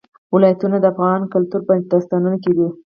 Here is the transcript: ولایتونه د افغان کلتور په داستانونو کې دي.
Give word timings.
ولایتونه 0.33 0.77
د 0.79 0.85
افغان 0.93 1.21
کلتور 1.33 1.61
په 1.67 1.73
داستانونو 1.91 2.37
کې 2.43 2.51
دي. 2.57 2.67